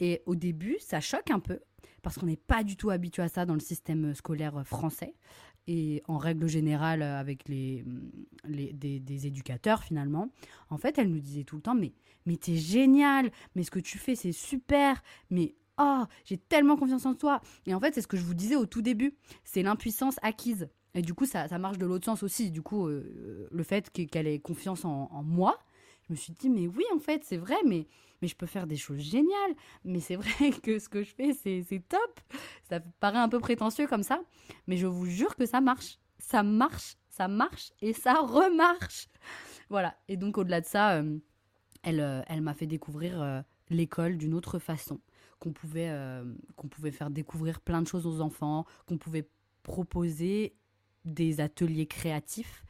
[0.00, 1.60] Et au début, ça choque un peu,
[2.02, 5.14] parce qu'on n'est pas du tout habitué à ça dans le système scolaire français.
[5.68, 7.84] Et en règle générale, avec les,
[8.44, 10.28] les des, éducateurs, finalement,
[10.70, 11.92] en fait, elle nous disait tout le temps, mais,
[12.26, 17.06] mais t'es génial, mais ce que tu fais, c'est super, mais oh, j'ai tellement confiance
[17.06, 17.40] en toi.
[17.66, 19.14] Et en fait, c'est ce que je vous disais au tout début,
[19.44, 20.68] c'est l'impuissance acquise.
[20.94, 22.50] Et du coup, ça, ça marche de l'autre sens aussi.
[22.50, 25.58] Du coup, euh, le fait qu'elle ait confiance en, moi,
[26.06, 27.86] je me suis dit, mais oui, en fait, c'est vrai, mais,
[28.20, 29.54] mais je peux faire des choses géniales.
[29.84, 32.20] Mais c'est vrai que ce que je fais, c'est top.
[32.68, 34.20] Ça paraît un peu prétentieux comme ça,
[34.66, 35.98] mais je vous jure que ça marche.
[36.18, 39.08] Ça marche, ça marche et ça remarche.
[39.70, 39.96] Voilà.
[40.08, 41.18] Et donc, au-delà de ça, euh,
[41.82, 45.00] elle, euh, elle m'a fait découvrir l'école d'une autre façon.
[45.42, 45.90] Qu'on pouvait,
[46.54, 49.28] qu'on pouvait faire découvrir plein de choses aux enfants, qu'on pouvait
[49.64, 50.54] proposer
[51.04, 52.64] des ateliers créatifs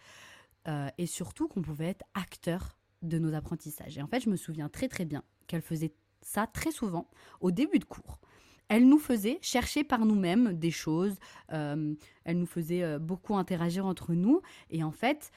[0.69, 3.99] euh, et surtout qu'on pouvait être acteur de nos apprentissages.
[3.99, 7.09] Et en fait, je me souviens très très bien qu'elle faisait ça très souvent
[7.41, 8.21] au début de cours.
[8.69, 11.17] Elle nous faisait chercher par nous-mêmes des choses,
[11.53, 15.33] euh, elle nous faisait euh, beaucoup interagir entre nous et en fait,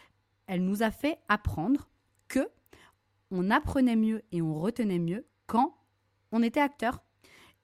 [0.47, 1.89] elle nous a fait apprendre
[2.27, 2.47] que
[3.31, 5.75] on apprenait mieux et on retenait mieux quand
[6.31, 7.03] on était acteur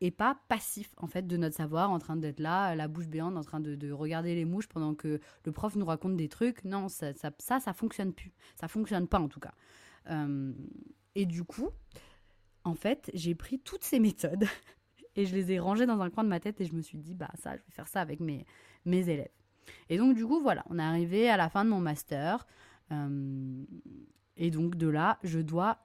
[0.02, 3.38] et pas passif en fait de notre savoir en train d'être là la bouche béante
[3.38, 6.66] en train de, regarder les mouches pendant que le prof nous raconte des trucs.
[6.66, 8.34] Non ça ça ça, ça fonctionne plus.
[8.60, 9.54] Ça fonctionne pas en tout cas.
[10.10, 10.52] Euh,
[11.14, 11.70] et du coup
[12.64, 14.46] en fait j'ai pris toutes ces méthodes
[15.16, 16.98] et je les ai rangées dans un coin de ma tête et je me suis
[16.98, 18.46] dit bah ça je vais faire ça avec mes
[18.86, 19.32] mes élèves.
[19.90, 22.48] Et donc du coup voilà on est arrivé à la fin de mon master.
[22.92, 23.64] Euh,
[24.36, 25.78] et donc de là je dois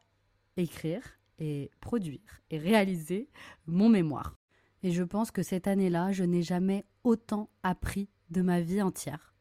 [0.57, 1.03] écrire
[1.38, 3.29] et produire et réaliser
[3.66, 4.37] mon mémoire.
[4.83, 9.35] Et je pense que cette année-là, je n'ai jamais autant appris de ma vie entière.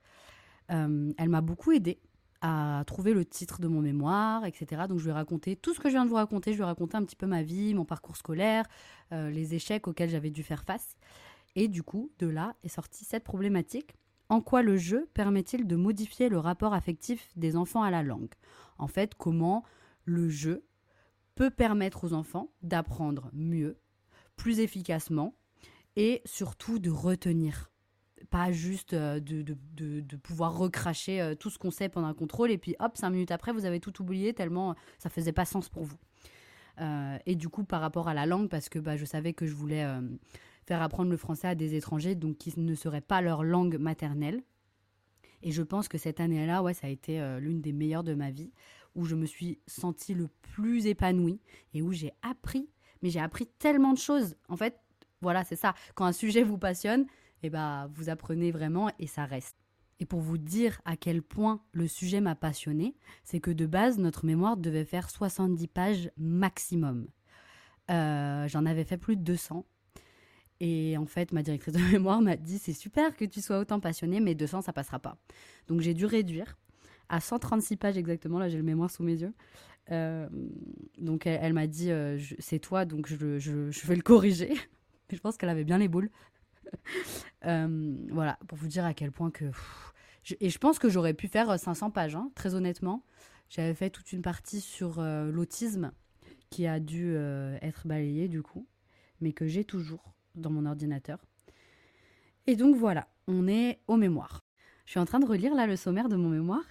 [0.72, 2.00] Euh, elle m'a beaucoup aidée
[2.42, 4.84] à trouver le titre de mon mémoire, etc.
[4.88, 6.52] Donc je lui ai raconté tout ce que je viens de vous raconter.
[6.52, 8.66] Je lui ai raconté un petit peu ma vie, mon parcours scolaire,
[9.12, 10.96] euh, les échecs auxquels j'avais dû faire face.
[11.56, 13.96] Et du coup, de là est sortie cette problématique.
[14.30, 18.34] En quoi le jeu permet-il de modifier le rapport affectif des enfants à la langue?
[18.78, 19.64] En fait, comment
[20.04, 20.66] le jeu
[21.36, 23.78] peut permettre aux enfants d'apprendre mieux,
[24.36, 25.36] plus efficacement
[25.96, 27.72] et surtout de retenir.
[28.30, 32.58] Pas juste euh, de, pouvoir recracher euh, tout ce qu'on sait pendant un contrôle et
[32.58, 35.84] puis hop, cinq minutes après, vous avez tout oublié tellement ça faisait pas sens pour
[35.84, 35.98] vous.
[36.82, 39.46] Euh, et du coup, par rapport à la langue, parce que bah, je savais que
[39.46, 39.86] je voulais
[40.66, 44.42] faire apprendre le français à des étrangers, donc qui ne serait pas leur langue maternelle.
[45.42, 48.32] Et je pense que cette année-là, ouais, ça a été l'une des meilleures de ma
[48.32, 48.52] vie,
[48.96, 51.40] où je me suis sentie le plus épanouie
[51.74, 52.70] et où j'ai appris,
[53.02, 54.36] mais j'ai appris tellement de choses.
[54.50, 54.80] En fait,
[55.22, 55.74] voilà, c'est ça.
[55.94, 57.06] Quand un sujet vous passionne,
[57.44, 59.58] eh ben, vous apprenez vraiment et ça reste.
[60.00, 63.98] Et pour vous dire à quel point le sujet m'a passionné, c'est que de base,
[63.98, 67.08] notre mémoire devait faire 70 pages maximum.
[67.92, 69.66] Euh, j'en avais fait plus de 200.
[70.60, 73.80] Et en fait, ma directrice de mémoire m'a dit c'est super que tu sois autant
[73.80, 75.18] passionné, mais 200, ça passera pas.
[75.68, 76.58] Donc j'ai dû réduire
[77.10, 78.40] à 136 pages exactement.
[78.40, 79.34] Là, j'ai le mémoire sous mes yeux.
[79.92, 80.28] Euh,
[80.98, 84.56] donc elle, m'a dit euh, c'est toi, donc je, je, vais le corriger.
[85.12, 86.10] je pense qu'elle avait bien les boules.
[87.46, 89.46] Euh, voilà, pour vous dire à quel point que.
[90.40, 93.06] et je pense que j'aurais pu faire 500 pages, hein, très honnêtement.
[93.50, 95.92] J'avais fait toute une partie sur l'autisme
[96.50, 97.16] qui a dû
[97.62, 98.68] être balayée du coup,
[99.22, 101.24] mais que j'ai toujours dans mon ordinateur.
[102.48, 104.44] Et donc voilà, on est au mémoire.
[104.86, 106.66] Je suis en train de relire là le sommaire de mon mémoire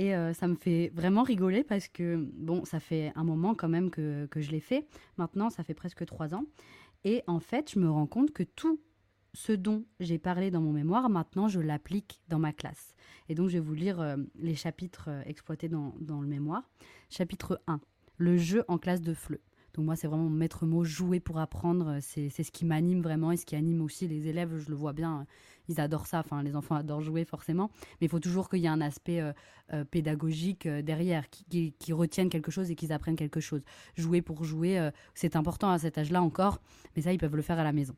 [0.00, 3.68] et euh, ça me fait vraiment rigoler parce que, bon, ça fait un moment quand
[3.68, 4.86] même que, que je l'ai fait.
[5.18, 6.46] Maintenant, ça fait presque trois ans.
[7.04, 8.80] Et en fait, je me rends compte que tout
[9.34, 12.94] ce dont j'ai parlé dans mon mémoire, maintenant, je l'applique dans ma classe.
[13.28, 16.62] Et donc, je vais vous lire euh, les chapitres euh, exploités dans, dans, le mémoire.
[17.10, 17.78] Chapitre 1,
[18.16, 19.38] le jeu en classe de FLE.
[19.74, 21.98] Donc moi, c'est vraiment mon maître mot, jouer pour apprendre.
[22.00, 24.58] C'est ce qui m'anime vraiment et ce qui anime aussi les élèves.
[24.58, 25.26] Je le vois bien,
[25.68, 26.20] ils adorent ça.
[26.20, 27.70] Enfin, les enfants adorent jouer forcément.
[28.00, 29.32] Mais il faut toujours qu'il y ait un aspect euh,
[29.72, 33.62] euh, pédagogique euh, derrière, qui, qui, retiennent quelque chose et qu'ils apprennent quelque chose.
[33.96, 36.60] Jouer pour jouer, c'est important à cet âge-là encore.
[36.96, 37.94] Mais ça, ils peuvent le faire à la maison.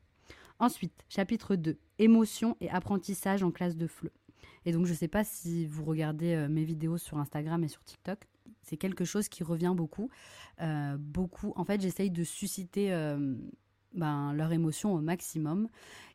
[0.59, 4.11] Ensuite, chapitre 2, émotion et apprentissage en classe de FLE.
[4.65, 7.83] Et donc, je ne sais pas si vous regardez mes vidéos sur Instagram et sur
[7.85, 8.32] TikTok.
[8.63, 10.09] C'est quelque chose qui revient beaucoup.
[10.61, 11.53] Euh, beaucoup.
[11.57, 13.35] En fait, j'essaye de susciter euh,
[13.93, 15.69] ben, leur émotion au maximum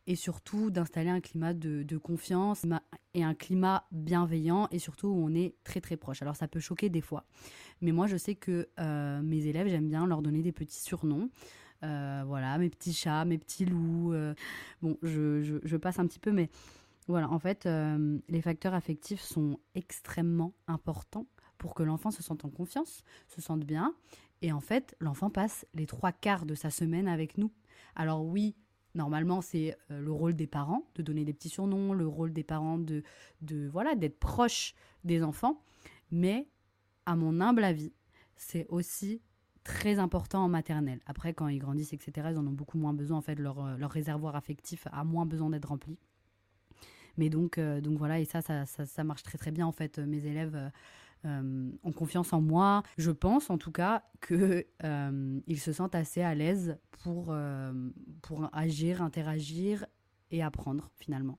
[0.06, 2.64] et surtout d'installer un climat de, confiance
[3.12, 6.22] et un climat bienveillant et surtout où on est très très proche.
[6.22, 7.24] Alors ça peut choquer des fois,
[7.82, 11.28] mais moi je sais que euh, mes élèves, j'aime bien leur donner des petits surnoms.
[11.82, 14.14] voilà, mes petits chats, mes petits loups.
[14.80, 16.48] bon, je, je, passe un petit peu, mais
[17.06, 17.68] voilà, en fait,
[18.28, 21.26] les facteurs affectifs sont extrêmement importants
[21.58, 23.94] pour que l'enfant se sente en confiance, se sente bien.
[24.42, 27.50] Et en fait, l'enfant passe les trois quarts de sa semaine avec nous.
[27.96, 28.56] Alors oui,
[28.94, 32.44] normalement, c'est euh, le rôle des parents de donner des petits surnoms, le rôle des
[32.44, 33.02] parents de,
[33.42, 35.62] de voilà, d'être proche des enfants.
[36.10, 36.48] Mais
[37.06, 37.92] à mon humble avis,
[38.36, 39.20] c'est aussi
[39.64, 41.00] très important en maternelle.
[41.06, 43.18] Après, quand ils grandissent, etc., ils en ont beaucoup moins besoin.
[43.18, 45.98] En fait, leur, euh, leur réservoir affectif a moins besoin d'être rempli.
[47.16, 49.66] Mais donc, euh, donc voilà, et ça ça, ça marche très très bien.
[49.66, 50.70] En fait, mes élèves
[51.24, 52.82] euh, ont confiance en moi.
[52.96, 57.72] Je pense en tout cas qu'ils euh, se sentent assez à l'aise pour, euh,
[58.22, 59.84] pour agir, interagir
[60.30, 61.38] et apprendre finalement.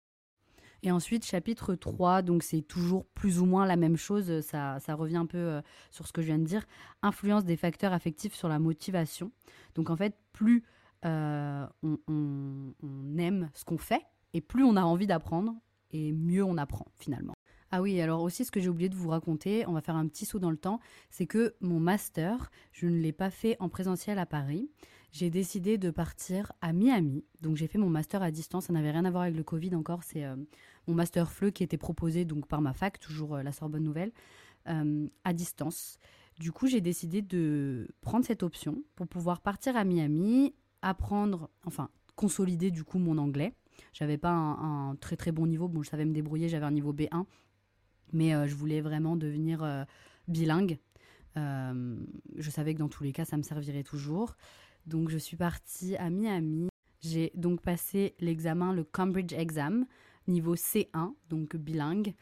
[0.84, 4.96] Et ensuite, chapitre 3, donc c'est toujours plus ou moins la même chose, ça, ça
[4.96, 5.62] revient un peu
[5.92, 6.66] sur ce que je viens de dire.
[7.02, 9.32] Influence des facteurs affectifs sur la motivation.
[9.76, 10.64] Donc en fait, plus
[11.04, 15.54] on, on aime ce qu'on fait, et plus on a envie d'apprendre,
[15.92, 17.34] et mieux on apprend finalement.
[17.72, 20.08] Ah oui, alors aussi ce que j'ai oublié de vous raconter, on va faire un
[20.08, 20.80] petit saut dans le temps,
[21.12, 24.72] c'est que mon master, je ne l'ai pas fait en présentiel à Paris.
[25.12, 27.24] J'ai décidé de partir à Miami.
[27.42, 29.76] Donc j'ai fait mon master à distance, ça n'avait rien à voir avec le Covid
[29.76, 30.36] encore, c'est euh,
[30.88, 34.12] mon master FLE qui était proposé donc par ma fac, toujours euh, la Sorbonne Nouvelle,
[34.68, 36.00] euh, à distance.
[36.40, 41.90] Du coup, j'ai décidé de prendre cette option pour pouvoir partir à Miami, apprendre, enfin
[42.16, 43.54] consolider du coup mon anglais.
[43.94, 46.72] J'avais pas un, un, très très bon niveau, bon je savais me débrouiller, j'avais un
[46.72, 47.26] niveau B1,
[48.14, 49.84] mais euh, je voulais vraiment devenir euh,
[50.28, 50.78] bilingue.
[51.38, 51.96] Euh,
[52.38, 54.36] je savais que dans tous les cas, ça me servirait toujours.
[54.86, 56.70] Donc, je suis partie à Miami.
[57.02, 59.86] J'ai donc passé l'examen, le Cambridge Exam,
[60.28, 62.14] niveau C1, donc bilingue.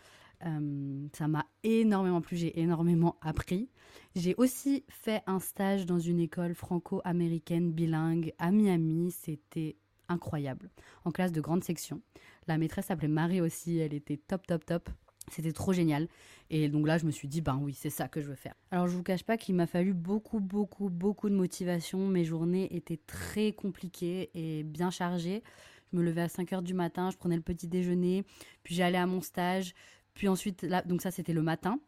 [0.41, 3.69] ça m'a énormément plu, j'ai énormément appris.
[4.15, 9.09] J'ai aussi fait un stage dans une école franco-américaine bilingue à Miami.
[9.11, 9.77] C'était
[10.09, 10.69] incroyable.
[11.05, 12.01] En classe de grande section.
[12.47, 14.89] La maîtresse s'appelait Marie aussi, elle était top, top, top.
[15.31, 16.07] C'était trop génial.
[16.49, 18.55] Et donc là, je me suis dit, ben oui, c'est ça que je veux faire.
[18.71, 22.07] Alors, je vous cache pas qu'il m'a fallu beaucoup, beaucoup, beaucoup de motivation.
[22.07, 25.43] Mes journées étaient très compliquées et bien chargées.
[25.91, 28.25] Je me levais à 5 heures du matin, je prenais le petit déjeuner,
[28.63, 29.73] puis j'allais à mon stage.
[30.13, 31.79] Puis ensuite, là, donc ça, c'était le matin.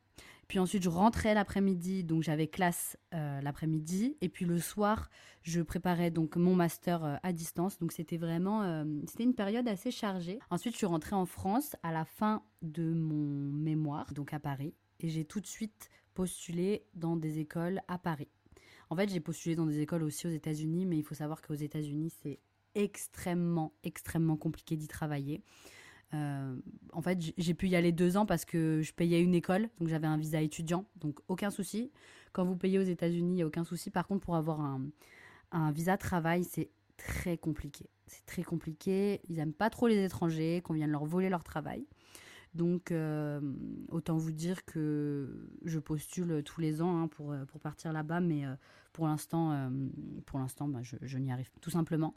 [0.50, 4.18] Puis ensuite, je rentrais l'après-midi, donc j'avais classe euh, l'après-midi.
[4.20, 5.12] Et puis le soir,
[5.44, 7.78] je préparais donc mon master euh, à distance.
[7.78, 10.40] Donc c'était vraiment, euh, c'était une période assez chargée.
[10.50, 14.74] Ensuite, je suis rentrée en France à la fin de mon mémoire, donc à Paris.
[15.00, 18.32] Et j'ai tout de suite postulé dans des écoles à Paris.
[18.90, 21.54] En fait, j'ai postulé dans des écoles aussi aux États-Unis, mais il faut savoir qu'aux
[21.54, 22.40] États-Unis, c'est
[22.74, 25.44] extrêmement, extrêmement compliqué d'y travailler.
[26.14, 26.56] Euh,
[26.92, 29.90] en fait, j'ai pu y aller deux ans parce que je payais une école, donc
[29.90, 31.92] j'avais un visa étudiant, donc aucun souci.
[32.32, 33.90] Quand vous payez aux États-Unis, il n'y a aucun souci.
[33.90, 37.90] Par contre, pour avoir un, visa travail, c'est très compliqué.
[38.08, 39.22] C'est très compliqué.
[39.30, 41.86] Ils n'aiment pas trop les étrangers, qu'on vienne leur voler leur travail.
[42.56, 43.40] Donc, euh,
[43.90, 48.46] autant vous dire que je postule tous les ans hein, pour, pour partir là-bas, mais
[48.46, 48.56] euh,
[48.94, 49.72] pour l'instant,
[50.26, 52.16] pour l'instant, bah, je n'y arrive tout simplement.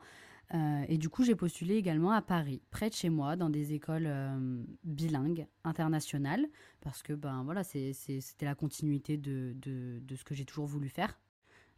[0.54, 3.72] Euh, et du coup, j'ai postulé également à Paris, près de chez moi, dans des
[3.72, 6.46] écoles euh, bilingues, internationales,
[6.80, 11.18] parce que ben voilà, c'était la continuité de, de, ce que j'ai toujours voulu faire.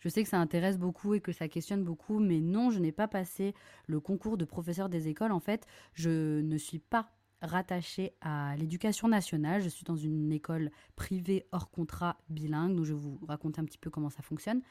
[0.00, 2.92] Je sais que ça intéresse beaucoup et que ça questionne beaucoup, mais non, je n'ai
[2.92, 3.54] pas passé
[3.86, 5.32] le concours de professeur des écoles.
[5.32, 7.10] En fait, je ne suis pas
[7.40, 9.62] rattachée à l'éducation nationale.
[9.62, 13.64] Je suis dans une école privée hors contrat bilingue, donc je vais vous raconter un
[13.64, 14.62] petit peu comment ça fonctionne.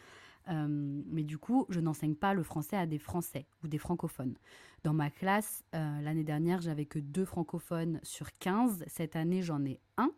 [0.49, 4.35] Euh, mais du coup, je n'enseigne pas le français à des Français ou des francophones.
[4.83, 8.83] Dans ma classe, euh, l'année dernière, j'avais que deux francophones sur 15.
[8.87, 10.11] Cette année, j'en ai un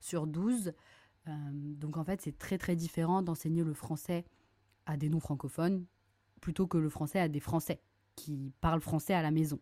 [0.00, 0.72] sur 12.
[1.28, 4.24] Euh, donc en fait, c'est très très différent d'enseigner le français
[4.86, 5.84] à des non-francophones
[6.40, 7.80] plutôt que le français à des Français
[8.14, 9.58] qui parlent français à la maison.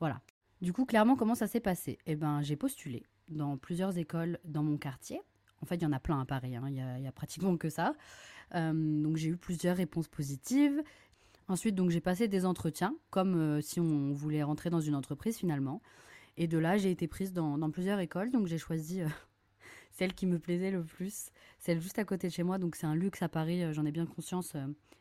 [0.00, 0.20] Voilà.
[0.60, 1.98] Du coup, clairement, comment ça s'est passé?
[2.06, 5.20] Eh ben, j'ai postulé dans plusieurs écoles dans mon quartier.
[5.60, 6.64] En fait, il y en a plein à Paris, hein.
[6.66, 7.94] il n'y a, pratiquement que ça.
[8.54, 10.82] Euh, donc j'ai eu plusieurs réponses positives.
[11.48, 15.36] Ensuite, donc j'ai passé des entretiens, comme euh, si on voulait rentrer dans une entreprise
[15.36, 15.82] finalement.
[16.36, 18.30] Et de là, j'ai été prise dans, plusieurs écoles.
[18.30, 19.08] Donc j'ai choisi euh,
[19.90, 22.58] celle qui me plaisait le plus, celle juste à côté de chez moi.
[22.58, 24.56] Donc c'est un luxe à Paris, j'en ai bien conscience,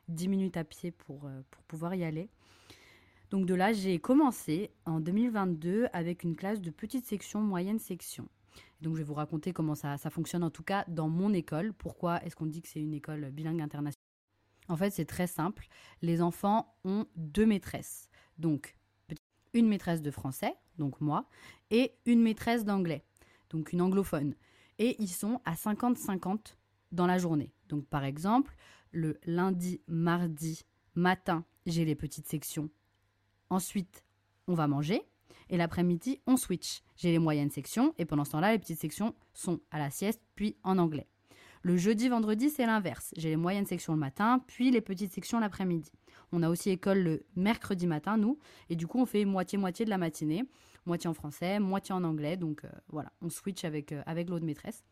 [0.09, 2.29] 10 minutes à pied pour, pour pouvoir y aller.
[3.29, 8.27] Donc de là, j'ai commencé en 2022 avec une classe de petite section, moyenne section.
[8.81, 11.73] Donc je vais vous raconter comment ça, fonctionne en tout cas dans mon école.
[11.73, 13.95] Pourquoi est-ce qu'on dit que c'est une école bilingue internationale?
[14.67, 15.67] En fait, c'est très simple.
[16.01, 18.09] Les enfants ont deux maîtresses.
[18.37, 18.75] Donc
[19.53, 21.27] une maîtresse de français, donc moi,
[21.69, 23.03] et une maîtresse d'anglais,
[23.49, 24.33] donc une anglophone.
[24.79, 26.55] Et ils sont à 50-50
[26.91, 27.53] dans la journée.
[27.67, 28.55] Donc par exemple,
[28.91, 30.63] le lundi, mardi,
[30.95, 32.69] matin, j'ai les petites sections.
[33.49, 34.05] Ensuite,
[34.47, 35.01] on va manger.
[35.51, 36.81] Et l'après-midi, on switch.
[36.95, 40.21] J'ai les moyennes sections et pendant ce temps-là, les petites sections sont à la sieste
[40.35, 41.07] puis en anglais.
[41.61, 43.13] Le jeudi, vendredi, c'est l'inverse.
[43.17, 45.91] J'ai les moyennes sections le matin, puis les petites sections l'après-midi.
[46.31, 49.91] On a aussi école le mercredi matin, nous, et du coup, on fait moitié-moitié de
[49.91, 50.43] la matinée,
[50.85, 52.37] moitié en français, moitié en anglais.
[52.37, 54.83] Donc euh, voilà, on switch avec, euh, avec l'autre maîtresse.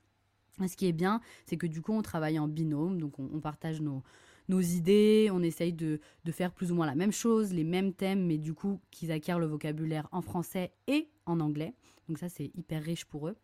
[0.59, 3.81] ce qui est bien, c'est que du coup, on travaille en binôme, donc on partage
[3.81, 4.03] nos,
[4.49, 5.99] nos idées, on essaye de,
[6.31, 9.39] faire plus ou moins la même chose, les mêmes thèmes, mais du coup qu'ils acquièrent
[9.39, 11.73] le vocabulaire en français et en anglais.
[12.07, 13.35] Donc ça, c'est hyper riche pour eux.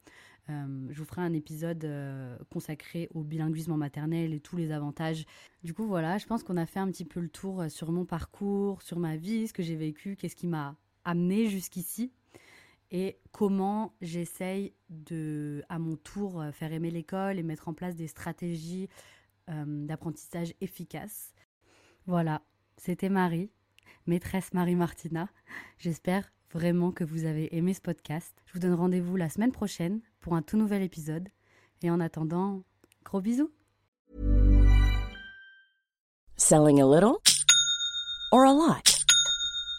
[0.50, 4.72] Euh, je vous ferai un épisode euh, consacré au bilinguisme en maternelle et tous les
[4.72, 5.26] avantages.
[5.64, 7.92] Du coup, voilà, je pense qu'on a fait un petit peu le tour euh, sur
[7.92, 12.12] mon parcours, sur ma vie, ce que j'ai vécu, qu'est-ce qui m'a amené jusqu'ici
[12.92, 18.08] et comment j'essaye de, à mon tour, faire aimer l'école et mettre en place des
[18.08, 18.90] stratégies
[19.50, 21.34] euh, d'apprentissage efficace.
[22.06, 22.42] Voilà,
[22.78, 23.52] c'était Marie,
[24.08, 25.30] maîtresse Marie Martina.
[25.80, 28.34] J'espère vraiment que vous avez aimé ce podcast.
[28.46, 31.30] Je vous donne rendez-vous la semaine prochaine pour un tout nouvel épisode.
[31.82, 32.64] Et en attendant,
[33.04, 33.52] gros bisous.
[36.38, 37.18] Selling a little
[38.32, 38.95] or a lot?